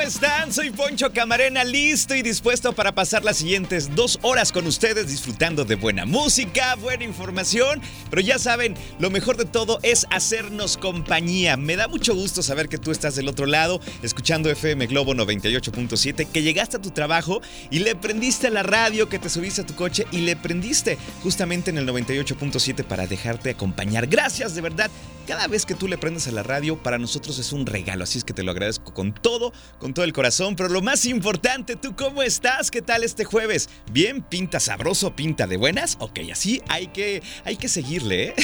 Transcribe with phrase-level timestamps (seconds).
[0.00, 0.50] ¿cómo están?
[0.50, 5.66] Soy Poncho Camarena, listo y dispuesto para pasar las siguientes dos horas con ustedes disfrutando
[5.66, 11.58] de buena música, buena información, pero ya saben, lo mejor de todo es hacernos compañía.
[11.58, 16.26] Me da mucho gusto saber que tú estás del otro lado, escuchando FM Globo 98.7,
[16.28, 19.66] que llegaste a tu trabajo y le prendiste a la radio, que te subiste a
[19.66, 24.06] tu coche y le prendiste justamente en el 98.7 para dejarte acompañar.
[24.06, 24.90] Gracias, de verdad.
[25.26, 28.18] Cada vez que tú le prendes a la radio, para nosotros es un regalo, así
[28.18, 30.56] es que te lo agradezco con todo, con todo el corazón.
[30.56, 32.70] Pero lo más importante, ¿tú cómo estás?
[32.70, 33.68] ¿Qué tal este jueves?
[33.92, 34.22] ¿Bien?
[34.22, 35.14] ¿Pinta sabroso?
[35.14, 35.96] ¿Pinta de buenas?
[36.00, 38.34] Ok, así hay que, hay que seguirle, ¿eh?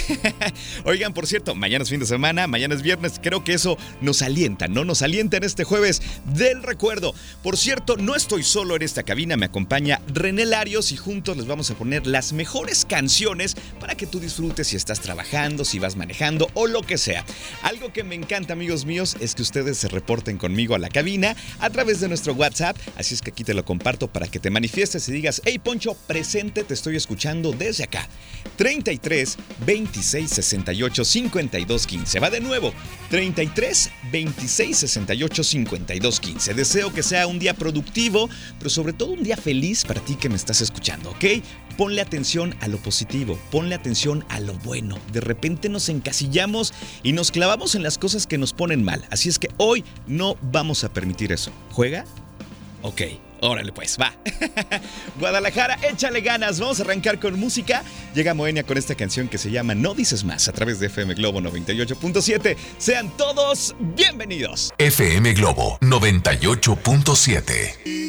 [0.85, 4.23] Oigan, por cierto, mañana es fin de semana, mañana es viernes, creo que eso nos
[4.23, 4.85] alienta, ¿no?
[4.85, 7.15] Nos alienta en este jueves del recuerdo.
[7.43, 11.47] Por cierto, no estoy solo en esta cabina, me acompaña René Larios y juntos les
[11.47, 15.97] vamos a poner las mejores canciones para que tú disfrutes si estás trabajando, si vas
[15.97, 17.25] manejando o lo que sea.
[17.63, 21.36] Algo que me encanta, amigos míos, es que ustedes se reporten conmigo a la cabina
[21.59, 22.77] a través de nuestro WhatsApp.
[22.97, 25.95] Así es que aquí te lo comparto para que te manifiestes y digas, hey Poncho,
[26.07, 28.09] presente, te estoy escuchando desde acá.
[28.57, 32.21] 33 26 68 52 15.
[32.21, 32.73] Va de nuevo.
[33.11, 36.55] 33 26 68 52 15.
[36.55, 38.29] Deseo que sea un día productivo,
[38.59, 41.25] pero sobre todo un día feliz para ti que me estás escuchando, ¿ok?
[41.77, 44.99] Ponle atención a lo positivo, ponle atención a lo bueno.
[45.13, 46.73] De repente nos encasillamos
[47.03, 49.05] y nos clavamos en las cosas que nos ponen mal.
[49.11, 51.51] Así es que hoy no vamos a permitir eso.
[51.73, 52.05] ¿Juega?
[52.83, 53.03] Ok.
[53.41, 54.15] Órale pues, va.
[55.19, 56.59] Guadalajara, échale ganas.
[56.59, 57.85] Vamos a arrancar con música.
[58.15, 61.13] Llega Moenia con esta canción que se llama No dices más a través de FM
[61.15, 62.57] Globo 98.7.
[62.79, 64.73] Sean todos bienvenidos.
[64.79, 68.07] FM Globo 98.7.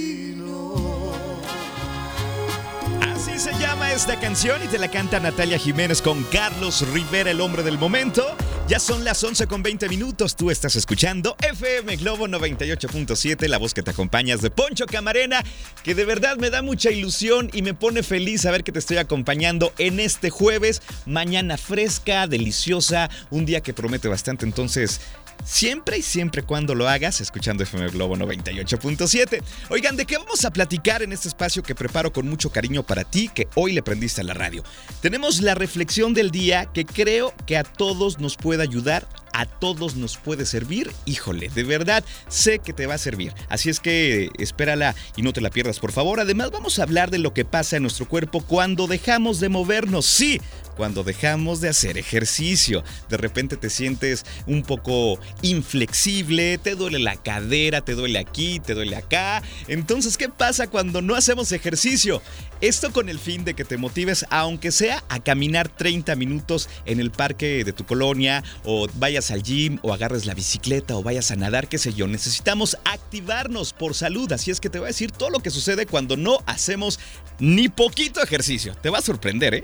[3.02, 7.42] Así se llama esta canción y te la canta Natalia Jiménez con Carlos Rivera, el
[7.42, 8.38] hombre del momento.
[8.68, 10.36] Ya son las 11 con 20 minutos.
[10.36, 15.42] Tú estás escuchando FM Globo 98.7, la voz que te acompañas de Poncho Camarena,
[15.84, 18.98] que de verdad me da mucha ilusión y me pone feliz saber que te estoy
[18.98, 20.82] acompañando en este jueves.
[21.06, 24.46] Mañana fresca, deliciosa, un día que promete bastante.
[24.46, 25.00] Entonces,
[25.48, 29.42] siempre y siempre cuando lo hagas escuchando FM Globo 98.7.
[29.70, 33.06] Oigan, ¿de qué vamos a platicar en este espacio que preparo con mucho cariño para
[33.06, 34.64] ti que hoy le prendiste a la radio?
[35.02, 39.96] Tenemos la reflexión del día que creo que a todos nos puede ayudar a todos
[39.96, 40.92] nos puede servir.
[41.06, 43.34] Híjole, de verdad, sé que te va a servir.
[43.50, 46.20] Así es que espérala y no te la pierdas, por favor.
[46.20, 50.08] Además, vamos a hablar de lo que pasa en nuestro cuerpo cuando dejamos de movernos.
[50.08, 50.42] Sí,
[50.78, 52.84] cuando dejamos de hacer ejercicio.
[53.10, 58.76] De repente te sientes un poco inflexible, te duele la cadera, te duele aquí, te
[58.76, 59.42] duele acá.
[59.68, 62.22] Entonces, ¿qué pasa cuando no hacemos ejercicio?
[62.62, 67.00] Esto con el fin de que te motives, aunque sea a caminar 30 minutos en
[67.00, 71.32] el parque de tu colonia, o vayas al gym, o agarres la bicicleta, o vayas
[71.32, 72.08] a nadar, qué sé yo.
[72.08, 74.32] Necesitamos activarnos por salud.
[74.32, 77.00] Así es que te voy a decir todo lo que sucede cuando no hacemos
[77.40, 78.76] ni poquito ejercicio.
[78.82, 79.64] Te va a sorprender, ¿eh?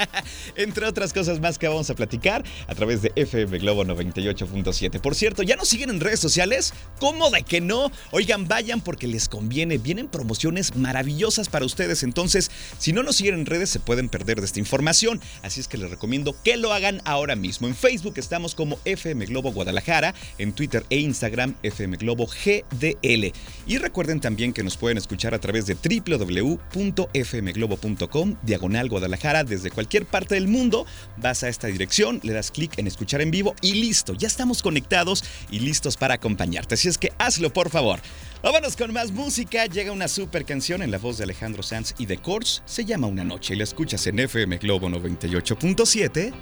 [0.56, 5.00] Entre otras cosas más que vamos a platicar a través de FM Globo 98.7.
[5.00, 6.72] Por cierto, ¿ya nos siguen en redes sociales?
[6.98, 7.90] ¿Cómo de que no?
[8.10, 9.78] Oigan, vayan porque les conviene.
[9.78, 12.02] Vienen promociones maravillosas para ustedes.
[12.02, 15.20] Entonces, si no nos siguen en redes, se pueden perder de esta información.
[15.42, 17.68] Así es que les recomiendo que lo hagan ahora mismo.
[17.68, 23.32] En Facebook estamos como FM Globo Guadalajara, en Twitter e Instagram FM Globo GDL.
[23.66, 30.06] Y recuerden también que nos pueden escuchar a través de www.fmglobo.com, diagonal Guadalajara, desde cualquier
[30.06, 30.86] parte del mundo.
[31.16, 34.62] Vas a esta dirección, le das clic en escuchar en vivo y listo, ya estamos
[34.62, 36.74] conectados y listos para acompañarte.
[36.74, 38.00] Así es que hazlo, por favor.
[38.42, 39.66] Vámonos con más música.
[39.66, 42.62] Llega una super canción en la voz de Alejandro Sanz y de Courts.
[42.64, 46.32] Se llama Una Noche y la escuchas en FM Globo 98.7.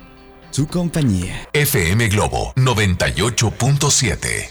[0.55, 1.49] Tu compañía.
[1.53, 4.51] FM Globo 98.7.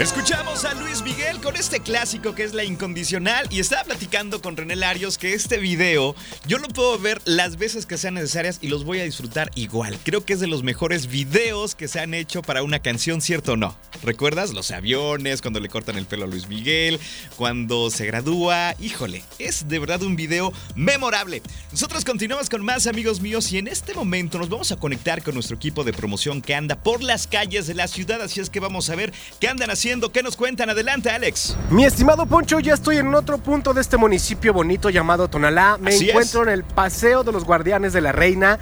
[0.00, 4.56] Escuchamos a Luis Miguel Con este clásico que es la incondicional, y estaba platicando con
[4.56, 6.14] René Larios que este video
[6.46, 9.98] yo lo puedo ver las veces que sean necesarias y los voy a disfrutar igual.
[10.04, 13.52] Creo que es de los mejores videos que se han hecho para una canción, ¿cierto
[13.52, 13.76] o no?
[14.02, 17.00] ¿Recuerdas los aviones, cuando le cortan el pelo a Luis Miguel,
[17.36, 18.74] cuando se gradúa?
[18.78, 21.42] Híjole, es de verdad un video memorable.
[21.72, 25.34] Nosotros continuamos con más amigos míos y en este momento nos vamos a conectar con
[25.34, 28.60] nuestro equipo de promoción que anda por las calles de la ciudad, así es que
[28.60, 30.68] vamos a ver qué andan haciendo, qué nos cuentan.
[30.68, 31.56] Adelante, Alex.
[31.70, 35.76] Mi estimado Poncho, ya estoy en otro punto de este municipio bonito llamado Tonalá.
[35.78, 38.58] Me encuentro en el Paseo de los Guardianes de la Reina.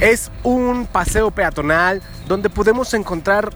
[0.00, 3.52] Es un paseo peatonal donde podemos encontrar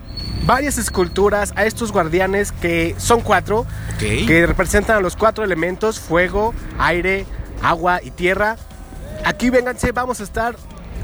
[0.46, 3.66] varias esculturas a estos guardianes que son cuatro,
[3.98, 7.26] que representan a los cuatro elementos, fuego, aire,
[7.60, 8.56] agua y tierra.
[9.24, 10.54] Aquí vénganse, vamos a estar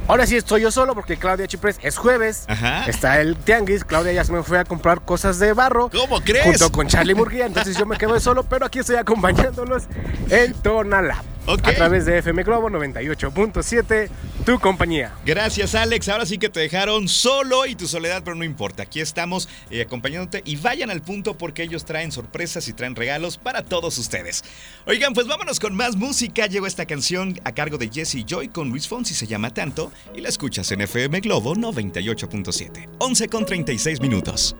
[0.08, 2.46] Ahora sí estoy yo solo porque Claudia Chipres es jueves.
[2.88, 3.84] Está el tianguis.
[3.84, 5.88] Claudia ya se me fue a comprar cosas de barro.
[5.90, 6.44] ¿Cómo crees?
[6.46, 7.46] Junto con Charlie Murguía.
[7.46, 9.84] Entonces yo me quedo solo, pero aquí estoy acompañándolos
[10.28, 11.22] en Tonalá.
[11.52, 14.08] A través de FM Globo 98.7,
[14.46, 15.12] tu compañía.
[15.26, 16.08] Gracias, Alex.
[16.08, 18.84] Ahora sí que te dejaron solo y tu soledad, pero no importa.
[18.84, 23.36] Aquí estamos eh, acompañándote y vayan al punto porque ellos traen sorpresas y traen regalos
[23.36, 24.44] para todos ustedes.
[24.86, 26.46] Oigan, pues vámonos con más música.
[26.46, 30.20] Llegó esta canción a cargo de Jesse Joy con Luis Fonsi, se llama Tanto, y
[30.20, 32.90] la escuchas en FM Globo 98.7.
[32.98, 34.54] 11 con 36 minutos.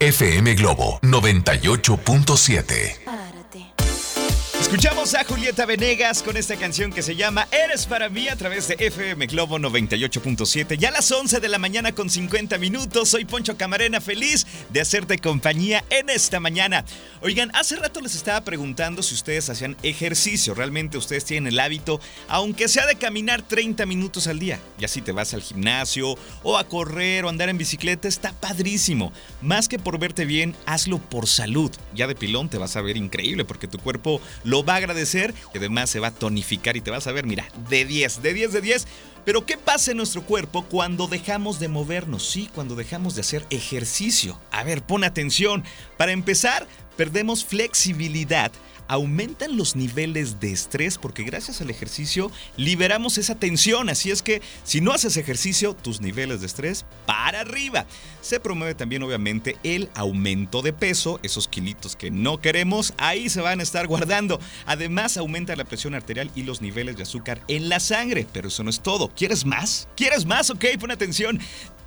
[0.00, 3.07] FM Globo 98.7.
[4.68, 8.68] Escuchamos a Julieta Venegas con esta canción que se llama Eres para mí a través
[8.68, 10.76] de FM Globo 98.7.
[10.76, 13.08] Ya a las 11 de la mañana con 50 minutos.
[13.08, 16.84] Soy Poncho Camarena, feliz de hacerte compañía en esta mañana.
[17.22, 20.52] Oigan, hace rato les estaba preguntando si ustedes hacían ejercicio.
[20.52, 21.98] Realmente ustedes tienen el hábito,
[22.28, 24.60] aunque sea de caminar 30 minutos al día.
[24.78, 29.14] Y así te vas al gimnasio o a correr o andar en bicicleta, está padrísimo.
[29.40, 31.70] Más que por verte bien, hazlo por salud.
[31.94, 34.20] Ya de pilón te vas a ver increíble porque tu cuerpo
[34.64, 37.48] va a agradecer y además se va a tonificar y te vas a ver, mira,
[37.68, 38.86] de 10, de 10, de 10.
[39.24, 42.26] Pero ¿qué pasa en nuestro cuerpo cuando dejamos de movernos?
[42.26, 44.40] Sí, cuando dejamos de hacer ejercicio.
[44.50, 45.64] A ver, pon atención.
[45.96, 46.66] Para empezar,
[46.96, 48.50] perdemos flexibilidad
[48.88, 53.88] aumentan los niveles de estrés porque gracias al ejercicio liberamos esa tensión.
[53.88, 57.86] Así es que si no haces ejercicio, tus niveles de estrés para arriba.
[58.20, 63.40] Se promueve también obviamente el aumento de peso, esos kilitos que no queremos, ahí se
[63.40, 64.40] van a estar guardando.
[64.66, 68.26] Además aumenta la presión arterial y los niveles de azúcar en la sangre.
[68.32, 69.08] Pero eso no es todo.
[69.08, 69.88] ¿Quieres más?
[69.96, 70.50] ¿Quieres más?
[70.50, 71.38] Ok, pon atención.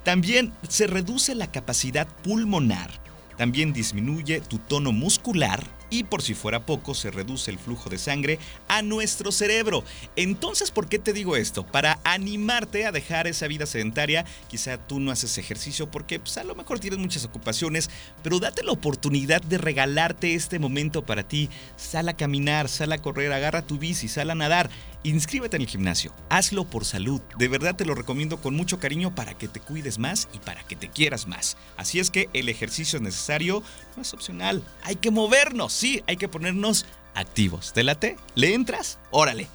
[0.04, 2.90] También se reduce la capacidad pulmonar.
[3.36, 7.98] También disminuye tu tono muscular y por si fuera poco se reduce el flujo de
[7.98, 9.84] sangre a nuestro cerebro.
[10.16, 11.66] Entonces, ¿por qué te digo esto?
[11.66, 16.44] Para animarte a dejar esa vida sedentaria, quizá tú no haces ejercicio porque pues, a
[16.44, 17.90] lo mejor tienes muchas ocupaciones,
[18.22, 21.50] pero date la oportunidad de regalarte este momento para ti.
[21.76, 24.70] Sal a caminar, sal a correr, agarra tu bici, sal a nadar.
[25.04, 27.20] Inscríbete en el gimnasio, hazlo por salud.
[27.36, 30.62] De verdad te lo recomiendo con mucho cariño para que te cuides más y para
[30.62, 31.56] que te quieras más.
[31.76, 33.64] Así es que el ejercicio es necesario,
[33.96, 34.62] no es opcional.
[34.84, 37.72] Hay que movernos sí, hay que ponernos activos.
[37.72, 38.16] ¿Te late?
[38.36, 39.00] ¿Le entras?
[39.14, 39.46] Órale.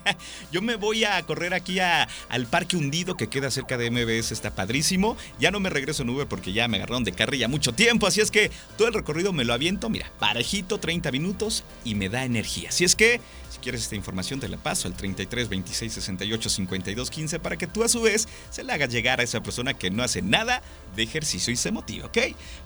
[0.52, 4.50] Yo me voy a correr aquí al Parque Hundido que queda cerca de MBS, está
[4.50, 5.16] padrísimo.
[5.38, 8.20] Ya no me regreso en Uber porque ya me agarraron de carrilla mucho tiempo, así
[8.20, 12.24] es que todo el recorrido me lo aviento, mira, parejito, 30 minutos y me da
[12.24, 12.70] energía.
[12.70, 13.20] Así es que
[13.64, 17.82] quieres esta información, te la paso al 33 26 68 52 15 para que tú
[17.82, 20.62] a su vez se la hagas llegar a esa persona que no hace nada
[20.94, 22.18] de ejercicio y se motiva, ¿ok?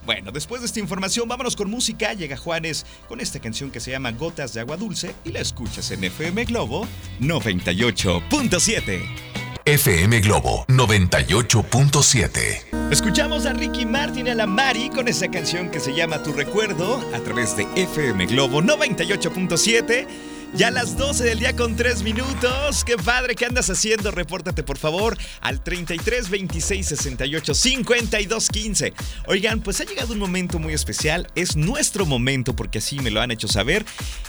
[0.05, 2.13] Bueno, después de esta información, vámonos con música.
[2.15, 5.89] Llega Juanes con esta canción que se llama Gotas de Agua Dulce y la escuchas
[5.93, 6.87] en FM Globo
[7.21, 9.01] 98.7.
[9.65, 12.91] FM Globo 98.7.
[12.91, 16.33] Escuchamos a Ricky Martin y a la Mari con esa canción que se llama Tu
[16.33, 20.07] Recuerdo a través de FM Globo 98.7.
[20.55, 22.83] Ya las 12 del día con 3 minutos.
[22.83, 24.11] Qué padre, ¿qué andas haciendo?
[24.11, 28.93] Repórtate por favor al 33 26 68 52 15.
[29.27, 31.29] Oigan, pues ha llegado un momento muy especial.
[31.35, 33.85] Es nuestro momento porque así me lo han hecho saber.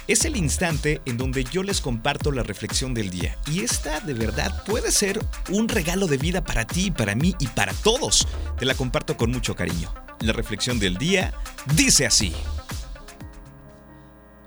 [0.07, 3.37] Es el instante en donde yo les comparto la reflexión del día.
[3.49, 7.47] Y esta de verdad puede ser un regalo de vida para ti, para mí y
[7.47, 8.27] para todos.
[8.59, 9.93] Te la comparto con mucho cariño.
[10.19, 11.33] La reflexión del día
[11.75, 12.33] dice así.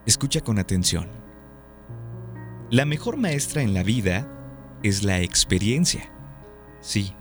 [0.05, 1.22] Escucha con atención.
[2.73, 4.26] La mejor maestra en la vida
[4.83, 6.11] es la experiencia.
[6.81, 7.12] Sí,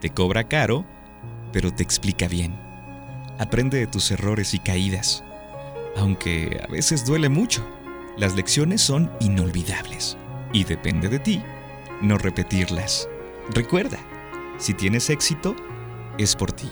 [0.00, 0.86] te cobra caro,
[1.52, 2.54] pero te explica bien.
[3.40, 5.24] Aprende de tus errores y caídas.
[5.96, 7.66] Aunque a veces duele mucho,
[8.16, 10.16] las lecciones son inolvidables
[10.52, 11.42] y depende de ti
[12.00, 13.08] no repetirlas.
[13.52, 13.98] Recuerda,
[14.56, 15.56] si tienes éxito,
[16.16, 16.70] es por ti.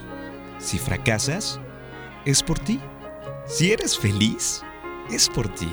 [0.60, 1.58] Si fracasas,
[2.26, 2.78] es por ti.
[3.48, 4.62] Si eres feliz,
[5.10, 5.68] es por ti.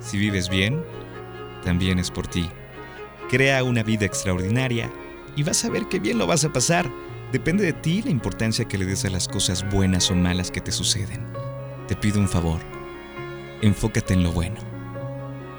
[0.00, 0.82] Si vives bien,
[1.64, 2.48] también es por ti.
[3.28, 4.90] Crea una vida extraordinaria
[5.36, 6.90] y vas a ver qué bien lo vas a pasar.
[7.32, 10.60] Depende de ti la importancia que le des a las cosas buenas o malas que
[10.60, 11.26] te suceden.
[11.86, 12.60] Te pido un favor.
[13.60, 14.56] Enfócate en lo bueno.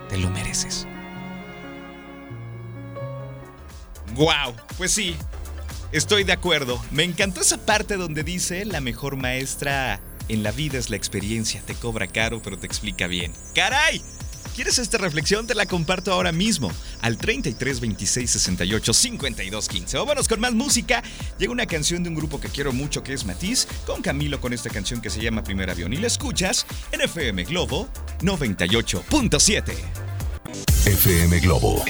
[0.10, 0.88] Te lo mereces.
[4.16, 4.56] ¡Wow!
[4.78, 5.16] Pues sí,
[5.92, 6.82] estoy de acuerdo.
[6.92, 11.62] Me encantó esa parte donde dice la mejor maestra en la vida es la experiencia.
[11.66, 13.34] Te cobra caro, pero te explica bien.
[13.54, 14.02] ¡Caray!
[14.56, 15.48] ¿Quieres esta reflexión?
[15.48, 19.98] Te la comparto ahora mismo al 33 26 68 52 15.
[19.98, 21.04] Vámonos con más música.
[21.38, 24.54] Llega una canción de un grupo que quiero mucho que es Matiz, con Camilo con
[24.54, 25.94] esta canción que se llama Primer Avión.
[25.94, 27.90] Y la escuchas en FM Globo
[28.22, 29.74] 98.7.
[30.86, 31.84] FM Globo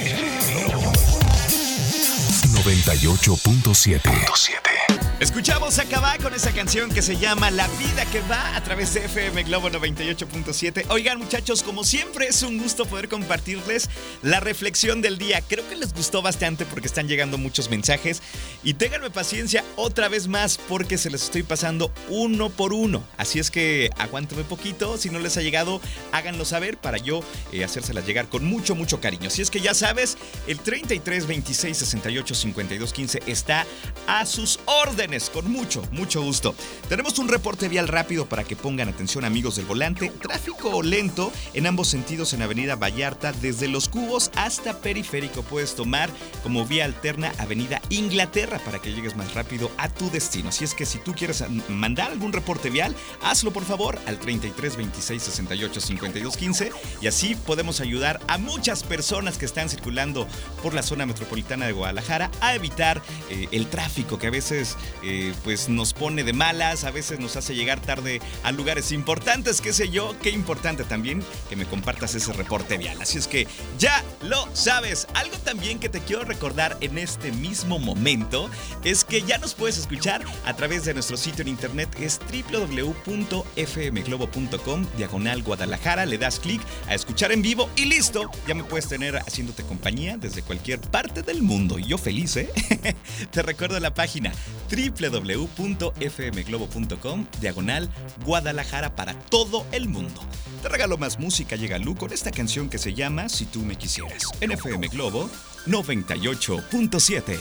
[2.66, 4.79] 98.7.
[5.20, 8.94] Escuchamos a Cabá con esa canción que se llama La vida que va a través
[8.94, 10.86] de FM Globo 98.7.
[10.92, 13.90] Oigan muchachos, como siempre es un gusto poder compartirles
[14.22, 15.42] la reflexión del día.
[15.46, 18.22] Creo que les gustó bastante porque están llegando muchos mensajes
[18.64, 23.04] y ténganme paciencia otra vez más porque se les estoy pasando uno por uno.
[23.18, 25.82] Así es que aguántame poquito, si no les ha llegado
[26.14, 29.28] háganlo saber para yo eh, hacérselas llegar con mucho mucho cariño.
[29.28, 33.66] Así es que ya sabes, el 33 26 68 52 15 está
[34.08, 36.54] a sus órdenes con mucho, mucho gusto.
[36.88, 40.12] Tenemos un reporte vial rápido para que pongan atención amigos del volante.
[40.22, 45.42] Tráfico lento en ambos sentidos en Avenida Vallarta, desde Los Cubos hasta Periférico.
[45.42, 46.12] Puedes tomar
[46.44, 50.50] como vía alterna Avenida Inglaterra para que llegues más rápido a tu destino.
[50.50, 54.78] Así es que si tú quieres mandar algún reporte vial, hazlo por favor al 33
[54.78, 60.28] 26 68 52 15 y así podemos ayudar a muchas personas que están circulando
[60.62, 63.02] por la zona metropolitana de Guadalajara a evitar
[63.32, 67.36] eh, el tráfico que a veces eh, pues nos pone de malas, a veces nos
[67.36, 72.16] hace llegar tarde a lugares importantes, qué sé yo, qué importante también que me compartas
[72.16, 73.02] ese reporte vial.
[73.02, 75.08] Así es que ya lo sabes.
[75.14, 78.50] Algo también que te quiero recordar en este mismo momento
[78.84, 82.20] es que ya nos puedes escuchar a través de nuestro sitio en internet es
[82.52, 88.88] www.fmglobo.com diagonal Guadalajara, le das clic a escuchar en vivo y listo, ya me puedes
[88.88, 92.50] tener haciéndote compañía desde cualquier parte del mundo y yo feliz, ¿eh?
[93.32, 94.32] te recuerdo la página
[94.70, 97.90] www.fmglobo.com diagonal
[98.26, 100.22] Guadalajara para todo el mundo.
[100.62, 103.78] Te regalo más música, llega Lu con esta canción que se llama Si tú me
[103.78, 104.24] quisieras.
[104.42, 105.30] En FM Globo
[105.66, 107.40] 98.7.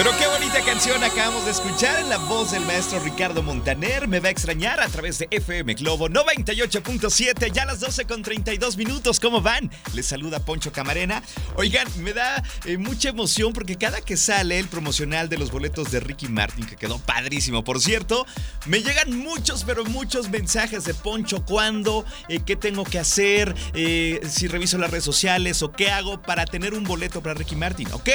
[0.03, 4.09] Pero qué bonita canción acabamos de escuchar en la voz del maestro Ricardo Montaner.
[4.09, 8.77] Me va a extrañar a través de FM Globo 98.7, ya las 12 con 32
[8.77, 9.21] minutos.
[9.21, 9.71] ¿Cómo van?
[9.95, 11.23] Les saluda Poncho Camarena.
[11.55, 15.93] Oigan, me da eh, mucha emoción porque cada que sale el promocional de los boletos
[15.93, 18.27] de Ricky Martin, que quedó padrísimo, por cierto,
[18.67, 21.45] me llegan muchos, pero muchos mensajes de Poncho.
[21.45, 22.05] ¿Cuándo?
[22.29, 23.55] Eh, ¿Qué tengo que hacer?
[23.73, 27.55] Eh, si reviso las redes sociales o qué hago para tener un boleto para Ricky
[27.55, 27.87] Martin.
[27.93, 28.09] Ok,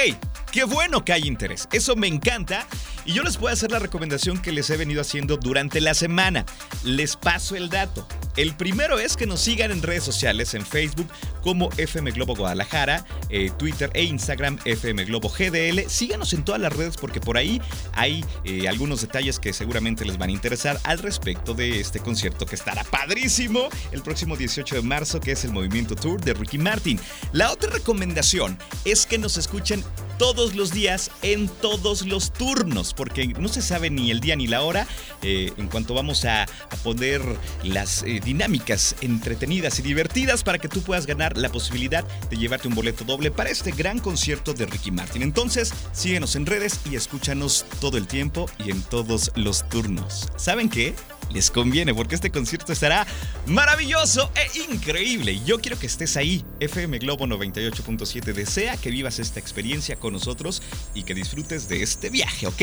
[0.52, 1.68] qué bueno que hay interés.
[1.72, 2.66] Eso me encanta
[3.04, 6.44] y yo les puedo hacer la recomendación que les he venido haciendo durante la semana.
[6.84, 8.06] Les paso el dato.
[8.36, 11.08] El primero es que nos sigan en redes sociales, en Facebook
[11.42, 15.88] como FM Globo Guadalajara, eh, Twitter e Instagram FM Globo GDL.
[15.88, 17.60] Síganos en todas las redes porque por ahí
[17.94, 22.46] hay eh, algunos detalles que seguramente les van a interesar al respecto de este concierto
[22.46, 26.58] que estará padrísimo el próximo 18 de marzo, que es el Movimiento Tour de Ricky
[26.58, 27.00] Martin.
[27.32, 29.82] La otra recomendación es que nos escuchen
[30.18, 34.46] todos los días en todos los turnos, porque no se sabe ni el día ni
[34.46, 34.86] la hora
[35.22, 36.46] eh, en cuanto vamos a,
[36.82, 37.22] poner
[37.64, 42.74] las dinámicas entretenidas y divertidas para que tú puedas ganar la posibilidad de llevarte un
[42.74, 45.22] boleto doble para este gran concierto de Ricky Martin.
[45.22, 50.28] Entonces, síguenos en redes y escúchanos todo el tiempo y en todos los turnos.
[50.36, 50.94] ¿Saben qué?
[51.32, 53.06] les conviene porque este concierto estará
[53.46, 55.40] maravilloso e increíble.
[55.44, 56.44] Yo quiero que estés ahí.
[56.60, 60.62] FM Globo 98.7 desea que vivas esta experiencia con nosotros
[60.94, 62.62] y que disfrutes de este viaje, ¿ok?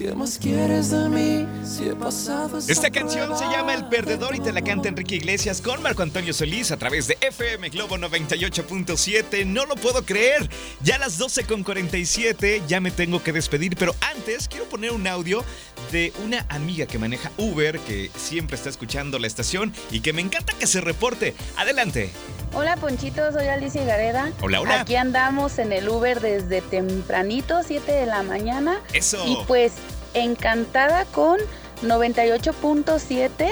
[0.00, 4.40] ¿Qué más quieres de mí si he pasado Esta canción se llama El Perdedor y
[4.40, 9.44] te la canta Enrique Iglesias con Marco Antonio Solís a través de FM Globo 98.7.
[9.44, 10.48] No lo puedo creer.
[10.82, 14.92] Ya a las 12 con 47 ya me tengo que despedir, pero antes quiero poner
[14.92, 15.44] un audio
[15.92, 20.22] de una amiga que maneja Uber, que siempre está escuchando la estación y que me
[20.22, 21.34] encanta que se reporte.
[21.58, 22.10] Adelante.
[22.52, 24.32] Hola Ponchito, soy Alicia Gareda.
[24.40, 24.80] Hola, hola.
[24.80, 28.80] Aquí andamos en el Uber desde tempranito, 7 de la mañana.
[28.92, 29.22] Eso.
[29.26, 29.74] Y pues
[30.14, 31.38] encantada con
[31.82, 33.50] 98.7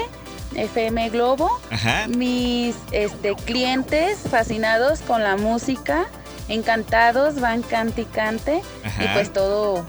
[0.55, 1.49] FM Globo.
[1.69, 2.07] Ajá.
[2.07, 6.07] Mis este, clientes fascinados con la música,
[6.47, 8.61] encantados, van cante y.
[8.99, 9.85] Y pues todo,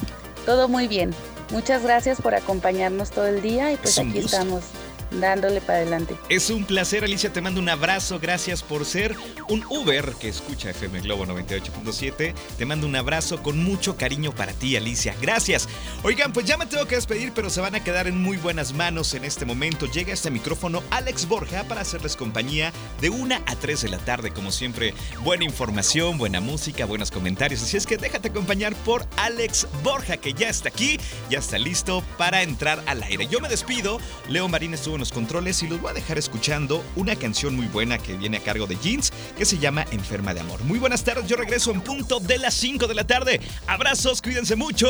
[0.47, 1.15] todo muy bien.
[1.51, 4.63] Muchas gracias por acompañarnos todo el día y pues Es aquí estamos
[5.11, 6.17] dándole para adelante.
[6.29, 7.33] Es un placer, Alicia.
[7.33, 8.19] Te mando un abrazo.
[8.21, 9.17] Gracias por ser
[9.49, 12.35] un Uber que escucha FM Globo 98.7.
[12.57, 15.15] Te mando un abrazo con mucho cariño para ti, Alicia.
[15.21, 15.69] Gracias.
[16.03, 18.73] Oigan, pues ya me tengo que despedir, pero se van a quedar en muy buenas
[18.73, 19.87] manos en este momento.
[19.87, 24.31] Llega este micrófono Alex Borja para hacerles compañía de 1 a 3 de la tarde.
[24.31, 27.63] Como siempre, buena información, buena música, buenos comentarios.
[27.63, 30.99] Así es que déjate acompañar por Alex Borja, que ya está aquí,
[31.29, 33.27] ya está listo para entrar al aire.
[33.29, 33.99] Yo me despido.
[34.29, 37.99] Leo Marín estuvo los controles y los voy a dejar escuchando una canción muy buena
[37.99, 40.63] que viene a cargo de Jeans que se llama Enferma de Amor.
[40.65, 43.41] Muy buenas tardes, yo regreso en punto de las 5 de la tarde.
[43.67, 44.89] Abrazos, cuídense mucho.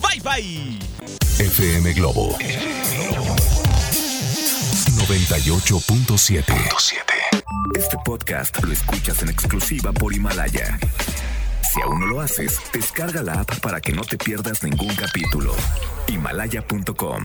[0.00, 0.78] Bye bye.
[1.38, 2.36] FM Globo
[5.08, 6.44] 98.7.
[7.76, 10.78] Este podcast lo escuchas en exclusiva por Himalaya.
[11.72, 15.54] Si aún no lo haces, descarga la app para que no te pierdas ningún capítulo.
[16.06, 17.20] Himalaya.com